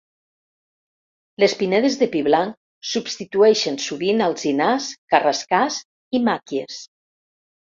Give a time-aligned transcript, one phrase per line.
[1.43, 2.57] Les pinedes de pi blanc
[2.93, 5.79] substitueixen sovint alzinars, carrascars
[6.17, 6.83] i màquies.